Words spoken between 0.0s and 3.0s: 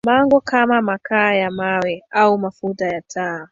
mango km makaa ya mawe au mafuta